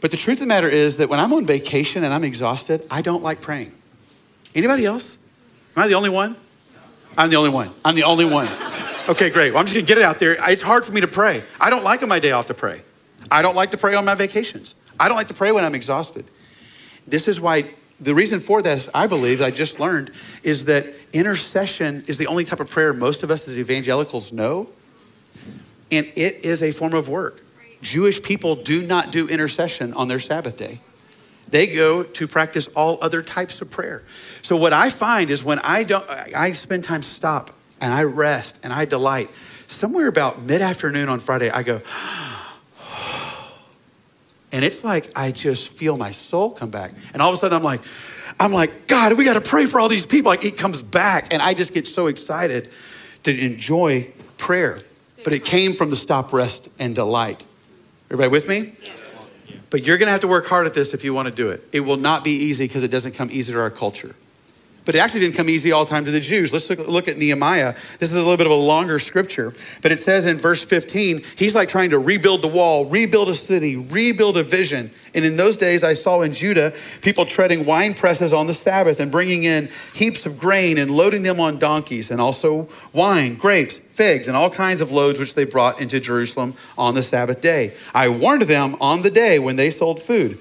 [0.00, 2.84] But the truth of the matter is that when I'm on vacation and I'm exhausted,
[2.90, 3.70] I don't like praying.
[4.56, 5.16] Anybody else?
[5.76, 6.34] Am I the only one?
[7.16, 7.70] I'm the only one.
[7.84, 8.48] I'm the only one.
[9.08, 9.52] Okay, great.
[9.52, 10.34] Well, I'm just going to get it out there.
[10.50, 11.44] It's hard for me to pray.
[11.60, 12.82] I don't like on my day off to pray.
[13.30, 14.74] I don't like to pray on my vacations.
[14.98, 16.24] I don't like to pray when I'm exhausted.
[17.06, 17.66] This is why
[18.00, 20.10] the reason for this, I believe, I just learned,
[20.42, 24.68] is that intercession is the only type of prayer most of us as evangelicals know.
[25.92, 27.42] And it is a form of work.
[27.82, 30.80] Jewish people do not do intercession on their Sabbath day.
[31.48, 34.02] They go to practice all other types of prayer.
[34.42, 38.56] So what I find is when I don't I spend time stop and I rest
[38.62, 39.28] and I delight.
[39.66, 41.80] Somewhere about mid-afternoon on Friday, I go,
[44.52, 46.92] and it's like I just feel my soul come back.
[47.12, 47.80] And all of a sudden I'm like,
[48.38, 50.30] I'm like, God, we got to pray for all these people.
[50.30, 51.32] Like it comes back.
[51.32, 52.68] And I just get so excited
[53.24, 54.08] to enjoy
[54.38, 54.78] prayer.
[55.22, 57.44] But it came from the stop, rest, and delight.
[58.06, 58.72] Everybody with me?
[59.70, 61.50] But you're going to have to work hard at this if you want to do
[61.50, 61.62] it.
[61.72, 64.16] It will not be easy because it doesn't come easy to our culture.
[64.90, 66.52] But it actually didn't come easy all the time to the Jews.
[66.52, 67.74] Let's look, at Nehemiah.
[68.00, 71.20] This is a little bit of a longer scripture, but it says in verse 15,
[71.36, 74.90] he's like trying to rebuild the wall, rebuild a city, rebuild a vision.
[75.14, 76.72] And in those days, I saw in Judah
[77.02, 81.22] people treading wine presses on the Sabbath and bringing in heaps of grain and loading
[81.22, 85.44] them on donkeys, and also wine, grapes, figs, and all kinds of loads which they
[85.44, 87.74] brought into Jerusalem on the Sabbath day.
[87.94, 90.40] I warned them on the day when they sold food.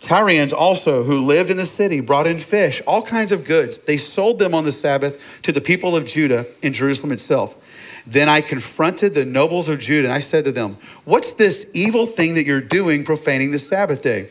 [0.00, 3.78] Tyrians also, who lived in the city, brought in fish, all kinds of goods.
[3.78, 8.02] They sold them on the Sabbath to the people of Judah in Jerusalem itself.
[8.06, 12.06] Then I confronted the nobles of Judah and I said to them, What's this evil
[12.06, 14.28] thing that you're doing, profaning the Sabbath day?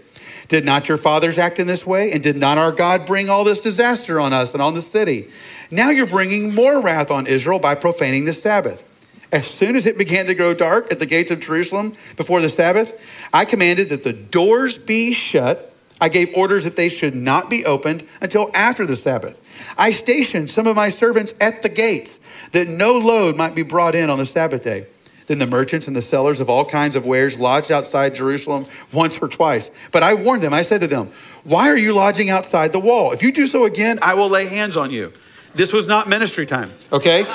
[0.48, 2.12] Did not your fathers act in this way?
[2.14, 5.28] And did not our God bring all this disaster on us and on the city?
[5.70, 8.87] Now you're bringing more wrath on Israel by profaning the Sabbath.
[9.32, 12.50] As soon as it began to grow dark at the gates of Jerusalem before the
[12.50, 15.74] Sabbath, I commanded that the doors be shut.
[16.00, 19.42] I gave orders that they should not be opened until after the Sabbath.
[19.78, 22.20] I stationed some of my servants at the gates
[22.52, 24.86] that no load might be brought in on the Sabbath day.
[25.26, 29.18] Then the merchants and the sellers of all kinds of wares lodged outside Jerusalem once
[29.18, 29.70] or twice.
[29.92, 31.08] But I warned them, I said to them,
[31.44, 33.12] Why are you lodging outside the wall?
[33.12, 35.12] If you do so again, I will lay hands on you.
[35.54, 37.26] This was not ministry time, okay?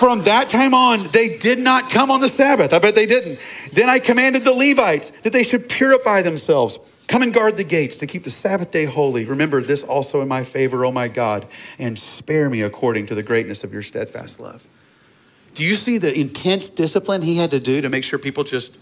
[0.00, 2.72] From that time on, they did not come on the Sabbath.
[2.72, 3.38] I bet they didn't.
[3.72, 6.78] Then I commanded the Levites that they should purify themselves.
[7.06, 9.26] Come and guard the gates to keep the Sabbath day holy.
[9.26, 11.44] Remember this also in my favor, O my God,
[11.78, 14.66] and spare me according to the greatness of your steadfast love.
[15.54, 18.74] Do you see the intense discipline he had to do to make sure people just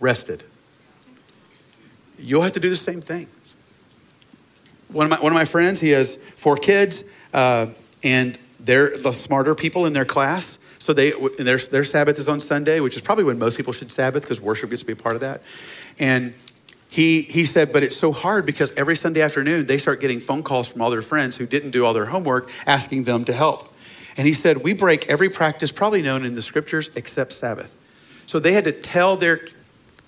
[0.00, 0.42] rested?
[2.18, 3.28] You'll have to do the same thing.
[4.92, 7.66] One of my, one of my friends, he has four kids, uh,
[8.02, 8.36] and
[8.66, 10.58] they're the smarter people in their class.
[10.78, 13.90] So they, their, their Sabbath is on Sunday, which is probably when most people should
[13.90, 15.42] Sabbath because worship gets to be a part of that.
[15.98, 16.34] And
[16.90, 20.42] he, he said, but it's so hard because every Sunday afternoon they start getting phone
[20.42, 23.72] calls from all their friends who didn't do all their homework asking them to help.
[24.16, 27.76] And he said, we break every practice probably known in the scriptures except Sabbath.
[28.26, 29.40] So they had to tell their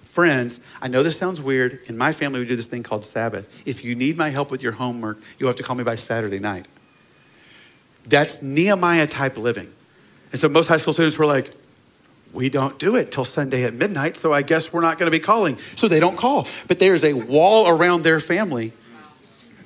[0.03, 1.81] friends, I know this sounds weird.
[1.89, 3.67] In my family, we do this thing called Sabbath.
[3.67, 6.39] If you need my help with your homework, you'll have to call me by Saturday
[6.39, 6.67] night.
[8.09, 9.69] That's Nehemiah type living.
[10.33, 11.51] And so most high school students were like,
[12.33, 15.17] we don't do it till Sunday at midnight, so I guess we're not going to
[15.17, 15.57] be calling.
[15.77, 16.47] So they don't call.
[16.67, 18.73] But there's a wall around their family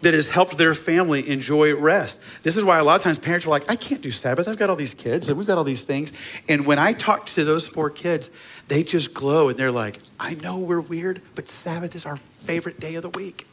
[0.03, 2.21] that has helped their family enjoy rest.
[2.43, 4.49] This is why a lot of times parents are like, I can't do Sabbath.
[4.49, 6.13] I've got all these kids and we've got all these things.
[6.49, 8.29] And when I talk to those four kids,
[8.69, 12.81] they just glow and they're like, I know we're weird, but Sabbath is our favorite
[12.81, 13.47] day of the week.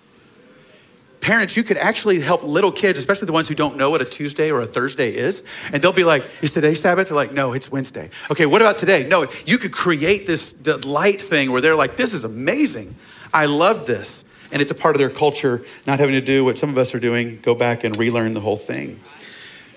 [1.29, 4.05] Parents, you could actually help little kids, especially the ones who don't know what a
[4.05, 5.43] Tuesday or a Thursday is.
[5.71, 7.09] And they'll be like, Is today Sabbath?
[7.09, 8.09] They're like, No, it's Wednesday.
[8.31, 9.07] Okay, what about today?
[9.07, 12.95] No, you could create this delight thing where they're like, This is amazing.
[13.31, 14.23] I love this.
[14.51, 16.95] And it's a part of their culture, not having to do what some of us
[16.95, 18.99] are doing, go back and relearn the whole thing.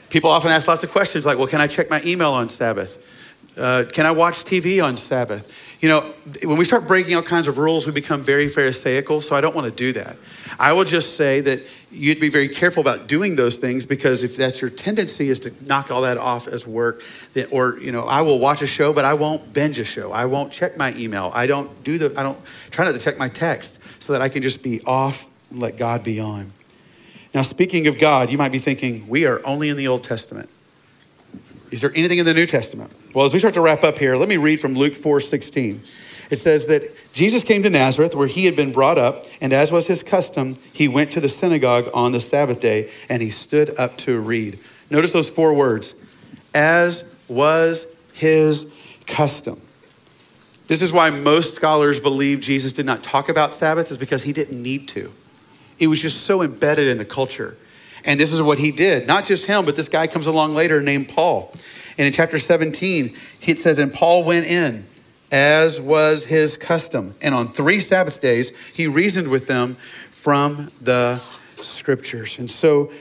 [0.08, 2.96] People often ask lots of questions like, Well, can I check my email on Sabbath?
[3.58, 5.54] Uh, can I watch TV on Sabbath?
[5.82, 6.00] You know,
[6.44, 9.54] when we start breaking all kinds of rules, we become very Pharisaical, so I don't
[9.54, 10.16] want to do that.
[10.62, 14.36] I will just say that you'd be very careful about doing those things because if
[14.36, 17.02] that's your tendency is to knock all that off as work,
[17.50, 20.12] or, you know, I will watch a show, but I won't binge a show.
[20.12, 21.32] I won't check my email.
[21.34, 22.38] I don't do the, I don't
[22.70, 25.76] try not to check my text so that I can just be off and let
[25.76, 26.46] God be on.
[27.34, 30.48] Now, speaking of God, you might be thinking, we are only in the Old Testament.
[31.72, 32.92] Is there anything in the New Testament?
[33.16, 35.82] Well, as we start to wrap up here, let me read from Luke 4 16.
[36.32, 39.70] It says that Jesus came to Nazareth where he had been brought up, and as
[39.70, 43.78] was his custom, he went to the synagogue on the Sabbath day and he stood
[43.78, 44.58] up to read.
[44.88, 45.92] Notice those four words
[46.54, 48.72] as was his
[49.06, 49.60] custom.
[50.68, 54.32] This is why most scholars believe Jesus did not talk about Sabbath, is because he
[54.32, 55.12] didn't need to.
[55.78, 57.58] It was just so embedded in the culture.
[58.06, 59.06] And this is what he did.
[59.06, 61.52] Not just him, but this guy comes along later named Paul.
[61.98, 64.86] And in chapter 17, it says, And Paul went in,
[65.32, 67.14] as was his custom.
[67.22, 69.74] And on three Sabbath days, he reasoned with them
[70.10, 71.20] from the
[71.56, 72.38] scriptures.
[72.38, 72.92] And so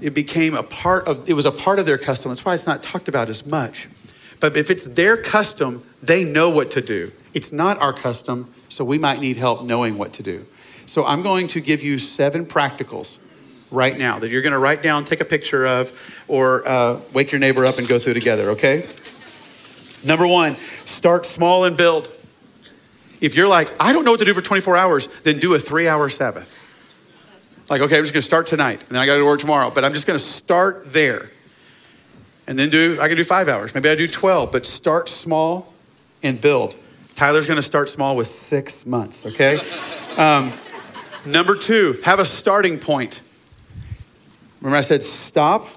[0.00, 2.30] it became a part of, it was a part of their custom.
[2.30, 3.88] That's why it's not talked about as much.
[4.38, 7.10] But if it's their custom, they know what to do.
[7.34, 10.46] It's not our custom, so we might need help knowing what to do.
[10.86, 13.18] So I'm going to give you seven practicals
[13.70, 15.92] right now that you're going to write down, take a picture of,
[16.28, 18.86] or uh, wake your neighbor up and go through together, okay?
[20.04, 22.12] Number one, start small and build.
[23.20, 25.58] If you're like, I don't know what to do for 24 hours, then do a
[25.58, 26.54] three hour Sabbath.
[27.68, 29.70] Like, okay, I'm just gonna start tonight, and then I gotta go to work tomorrow,
[29.70, 31.30] but I'm just gonna start there.
[32.46, 35.74] And then do, I can do five hours, maybe I do 12, but start small
[36.22, 36.74] and build.
[37.14, 39.58] Tyler's gonna start small with six months, okay?
[40.18, 40.50] Um,
[41.24, 43.20] number two, have a starting point.
[44.60, 45.68] Remember, I said stop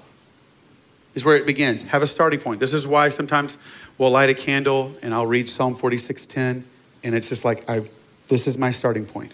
[1.13, 1.83] is where it begins.
[1.83, 2.59] Have a starting point.
[2.59, 3.59] This is why sometimes
[4.01, 6.63] we'll light a candle and I'll read Psalm 46:10,
[7.03, 7.83] and it's just like I
[8.29, 9.31] this is my starting point.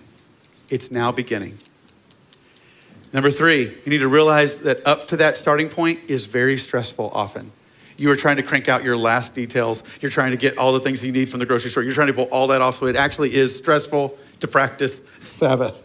[0.70, 1.58] It's now beginning.
[3.14, 7.12] Number three, you need to realize that up to that starting point is very stressful
[7.14, 7.52] often.
[7.96, 9.84] You are trying to crank out your last details.
[10.02, 11.84] You're trying to get all the things you need from the grocery store.
[11.84, 15.82] You're trying to pull all that off, so it actually is stressful to practice Sabbath.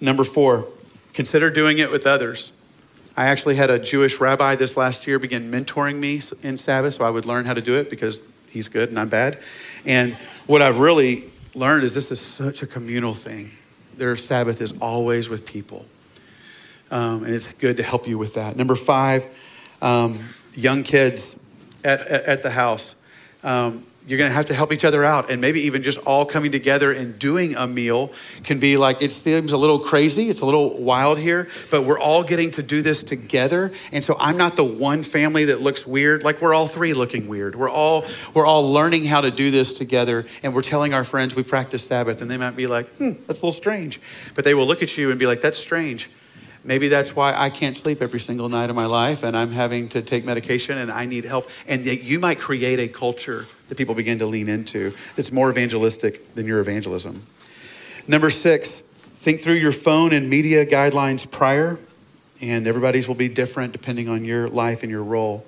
[0.00, 0.66] Number four,
[1.14, 2.50] Consider doing it with others.
[3.16, 7.04] I actually had a Jewish rabbi this last year begin mentoring me in Sabbath so
[7.04, 9.38] I would learn how to do it because he's good and I'm bad.
[9.86, 10.14] And
[10.46, 11.24] what I've really
[11.54, 13.52] learned is this is such a communal thing.
[13.96, 15.86] Their Sabbath is always with people.
[16.90, 18.56] Um, and it's good to help you with that.
[18.56, 19.24] Number five,
[19.80, 20.18] um,
[20.54, 21.36] young kids
[21.84, 22.96] at, at, at the house.
[23.44, 25.30] Um, you're going to have to help each other out.
[25.30, 28.12] And maybe even just all coming together and doing a meal
[28.42, 31.98] can be like it seems a little crazy it's a little wild here but we're
[31.98, 33.72] all getting to do this together.
[33.92, 36.22] And so i'm not the one family that looks weird.
[36.22, 37.56] Like we're all three looking weird.
[37.56, 41.34] We're all we're all learning how to do this together and we're telling our friends
[41.34, 42.20] we practice sabbath.
[42.20, 44.00] And they might be like hmm that's a little strange.
[44.34, 46.10] But they will look at you and be like that's strange.
[46.66, 49.90] Maybe that's why I can't sleep every single night of my life and I'm having
[49.90, 51.50] to take medication and I need help.
[51.68, 56.34] And you might create a culture that people begin to lean into that's more evangelistic
[56.34, 57.22] than your evangelism.
[58.06, 58.80] Number six,
[59.14, 61.78] think through your phone and media guidelines prior,
[62.40, 65.46] and everybody's will be different depending on your life and your role.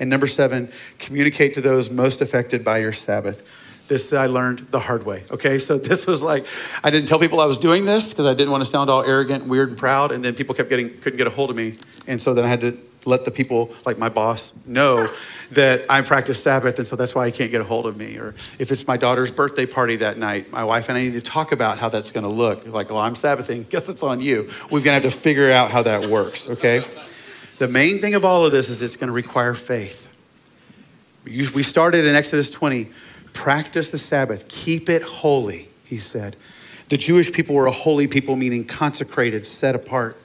[0.00, 3.86] And number seven, communicate to those most affected by your Sabbath.
[3.88, 5.24] This I learned the hard way.
[5.30, 6.46] Okay, so this was like
[6.82, 9.02] I didn't tell people I was doing this because I didn't want to sound all
[9.02, 11.74] arrogant, weird, and proud, and then people kept getting couldn't get a hold of me,
[12.06, 12.78] and so then I had to
[13.08, 15.08] let the people, like my boss, know
[15.52, 18.18] that I practice Sabbath, and so that's why he can't get a hold of me.
[18.18, 21.20] Or if it's my daughter's birthday party that night, my wife and I need to
[21.20, 22.66] talk about how that's going to look.
[22.66, 23.62] Like, well, I'm Sabbathing.
[23.70, 24.48] Guess it's on you.
[24.64, 26.48] We're going to have to figure out how that works.
[26.48, 26.82] Okay.
[27.58, 30.04] The main thing of all of this is it's going to require faith.
[31.24, 32.88] We started in Exodus 20.
[33.32, 34.48] Practice the Sabbath.
[34.48, 36.36] Keep it holy, he said.
[36.88, 40.16] The Jewish people were a holy people, meaning consecrated, set apart.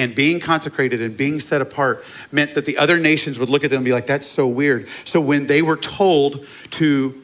[0.00, 3.70] And being consecrated and being set apart meant that the other nations would look at
[3.70, 4.88] them and be like, that's so weird.
[5.04, 7.22] So when they were told to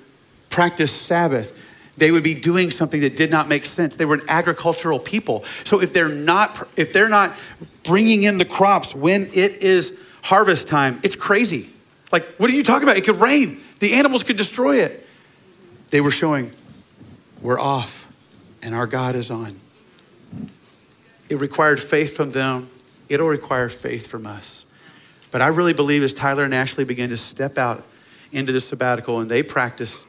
[0.51, 1.59] practice Sabbath,
[1.97, 3.97] they would be doing something that did not make sense.
[3.97, 5.43] They were an agricultural people.
[5.65, 7.35] So if they're not if they're not
[7.83, 11.71] bringing in the crops when it is harvest time, it's crazy.
[12.13, 12.99] Like what are you talking about?
[12.99, 13.57] It could rain.
[13.79, 15.09] The animals could destroy it.
[15.89, 16.51] They were showing
[17.41, 18.13] we're off
[18.63, 19.55] and our God is on.
[21.29, 22.69] It required faith from them.
[23.09, 24.65] It'll require faith from us.
[25.31, 27.85] But I really believe as Tyler and Ashley begin to step out
[28.33, 30.05] into the sabbatical and they practice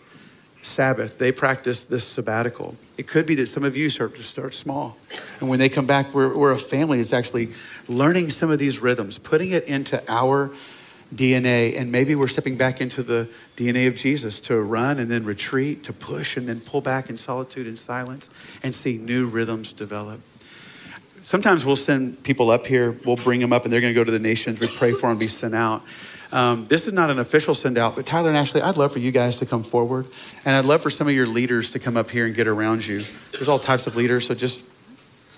[0.61, 2.75] Sabbath, they practice this sabbatical.
[2.97, 4.97] It could be that some of you start to start small.
[5.39, 7.49] And when they come back, we're, we're a family that's actually
[7.87, 10.51] learning some of these rhythms, putting it into our
[11.13, 11.79] DNA.
[11.79, 15.83] And maybe we're stepping back into the DNA of Jesus to run and then retreat,
[15.85, 18.29] to push and then pull back in solitude and silence
[18.61, 20.19] and see new rhythms develop.
[21.27, 24.05] Sometimes we'll send people up here, we'll bring them up, and they're going to go
[24.05, 24.61] to the nations.
[24.61, 25.83] We pray for them, be sent out.
[26.31, 28.99] Um, this is not an official send out, but Tyler and Ashley, I'd love for
[28.99, 30.05] you guys to come forward.
[30.45, 32.87] And I'd love for some of your leaders to come up here and get around
[32.87, 33.03] you.
[33.33, 34.63] There's all types of leaders, so just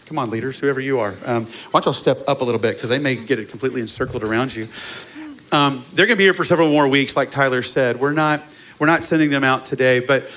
[0.05, 1.15] come on, leaders, whoever you are.
[1.25, 3.81] Um, why don't y'all step up a little bit because they may get it completely
[3.81, 4.67] encircled around you.
[5.51, 7.99] Um, they're going to be here for several more weeks, like Tyler said.
[7.99, 8.43] We're not,
[8.77, 10.31] we're not sending them out today, but,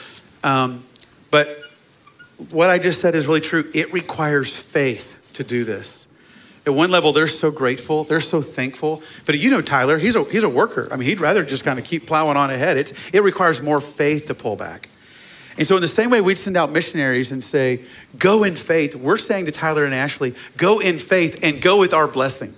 [0.45, 0.83] um,
[1.31, 1.47] but
[2.53, 3.71] what I just said is really true.
[3.75, 6.07] It requires faith to do this.
[6.65, 9.03] At one level, they're so grateful, they're so thankful.
[9.27, 10.89] But you know, Tyler, he's a, he's a worker.
[10.93, 12.77] I mean, he'd rather just kind of keep plowing on ahead.
[12.77, 14.89] It's, it requires more faith to pull back.
[15.59, 17.81] And so, in the same way we'd send out missionaries and say,
[18.17, 21.93] go in faith, we're saying to Tyler and Ashley, go in faith and go with
[21.93, 22.55] our blessing.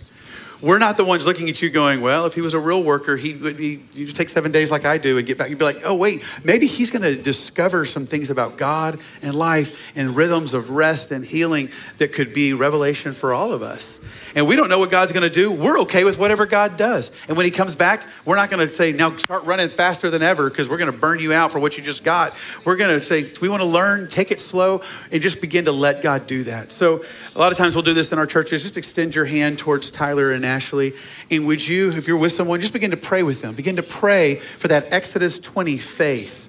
[0.65, 3.17] We're not the ones looking at you going, well, if he was a real worker,
[3.17, 5.51] he would you take seven days like I do and get back.
[5.51, 9.35] You'd be like, oh, wait, maybe he's going to discover some things about God and
[9.35, 14.01] life and rhythms of rest and healing that could be revelation for all of us
[14.35, 17.11] and we don't know what God's going to do, we're okay with whatever God does.
[17.29, 20.23] And when He comes back, we're not going to say, now start running faster than
[20.23, 22.35] ever because we're going to burn you out for what you just got.
[22.65, 25.73] We're going to say, we want to learn, take it slow, and just begin to
[25.73, 26.73] let God do that.
[26.73, 27.05] So
[27.35, 28.63] a lot of times we'll do this in our churches.
[28.63, 30.93] Just extend your hand towards Tyler and Ashley.
[31.31, 33.55] And would you, if you're with someone, just begin to pray with them.
[33.55, 36.41] Begin to pray for that Exodus 20 faith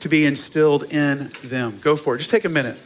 [0.00, 1.78] to be instilled in them.
[1.80, 2.18] Go for it.
[2.18, 2.78] Just take a minute.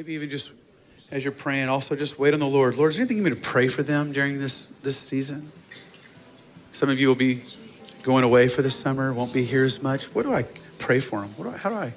[0.00, 0.50] Maybe even just
[1.10, 2.74] as you're praying, also just wait on the Lord.
[2.76, 5.46] Lord, is there anything you want me to pray for them during this, this season?
[6.72, 7.42] Some of you will be
[8.02, 10.06] going away for the summer, won't be here as much.
[10.14, 10.44] What do I
[10.78, 11.28] pray for them?
[11.36, 11.92] Do I, how do I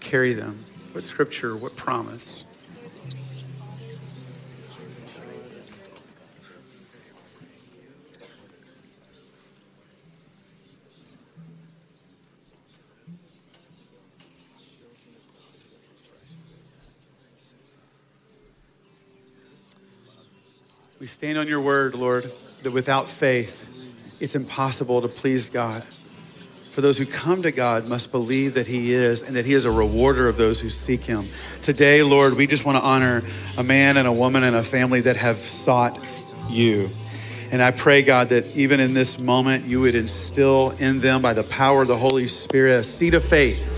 [0.00, 0.64] carry them?
[0.92, 1.54] What scripture?
[1.54, 2.46] What promise?
[21.02, 22.30] We stand on your word, Lord,
[22.62, 25.82] that without faith, it's impossible to please God.
[25.82, 29.64] For those who come to God must believe that He is and that He is
[29.64, 31.26] a rewarder of those who seek Him.
[31.60, 33.22] Today, Lord, we just want to honor
[33.58, 35.98] a man and a woman and a family that have sought
[36.48, 36.88] you.
[37.50, 41.32] And I pray, God, that even in this moment, you would instill in them by
[41.32, 43.70] the power of the Holy Spirit a seed of faith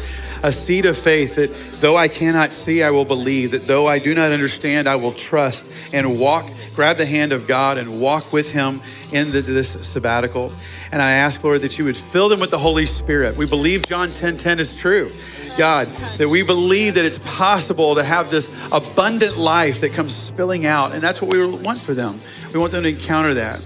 [0.44, 1.48] a seed of faith that
[1.80, 5.12] though I cannot see, I will believe, that though I do not understand, I will
[5.12, 8.80] trust and walk, grab the hand of God and walk with Him
[9.12, 10.52] in the, this sabbatical.
[10.92, 13.36] And I ask, Lord, that you would fill them with the Holy Spirit.
[13.36, 15.10] We believe John 10 10 is true.
[15.56, 15.86] God,
[16.18, 20.92] that we believe that it's possible to have this abundant life that comes spilling out.
[20.92, 22.18] And that's what we want for them.
[22.52, 23.60] We want them to encounter that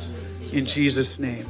[0.52, 1.46] in Jesus' name.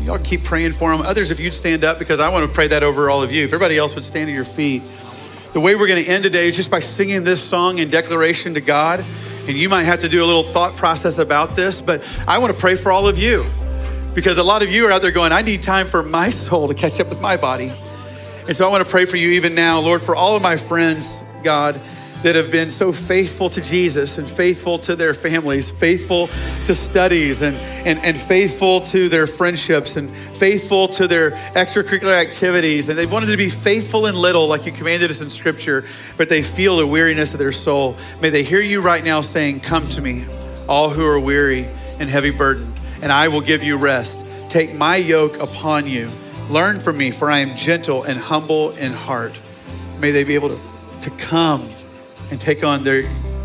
[0.00, 1.04] Y'all keep praying for them.
[1.04, 3.44] Others, if you'd stand up, because I want to pray that over all of you.
[3.44, 4.82] If everybody else would stand to your feet.
[5.52, 8.54] The way we're going to end today is just by singing this song in declaration
[8.54, 9.04] to God.
[9.48, 12.52] And you might have to do a little thought process about this, but I want
[12.52, 13.46] to pray for all of you
[14.14, 16.68] because a lot of you are out there going, I need time for my soul
[16.68, 17.72] to catch up with my body.
[18.46, 20.56] And so I want to pray for you even now, Lord, for all of my
[20.56, 21.80] friends, God
[22.22, 26.28] that have been so faithful to Jesus and faithful to their families, faithful
[26.64, 27.56] to studies and,
[27.86, 32.88] and, and faithful to their friendships and faithful to their extracurricular activities.
[32.88, 35.84] And they've wanted to be faithful in little, like you commanded us in Scripture,
[36.16, 37.96] but they feel the weariness of their soul.
[38.20, 40.24] May they hear you right now saying, Come to me,
[40.68, 41.66] all who are weary
[42.00, 44.18] and heavy burdened, and I will give you rest.
[44.48, 46.10] Take my yoke upon you.
[46.50, 49.38] Learn from me, for I am gentle and humble in heart.
[50.00, 50.58] May they be able to,
[51.02, 51.60] to come
[52.30, 53.02] and take on their,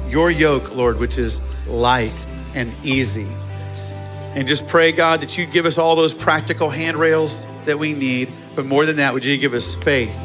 [0.07, 2.25] your yoke, Lord, which is light
[2.55, 3.27] and easy.
[4.35, 8.29] And just pray, God, that you give us all those practical handrails that we need.
[8.55, 10.19] But more than that, would you give us faith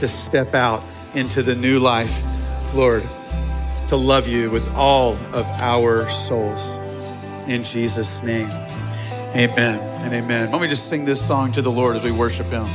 [0.00, 0.82] to step out
[1.14, 2.22] into the new life,
[2.74, 3.02] Lord,
[3.88, 6.76] to love you with all of our souls.
[7.48, 8.48] In Jesus' name,
[9.34, 10.52] amen and amen.
[10.52, 12.66] Let me just sing this song to the Lord as we worship him.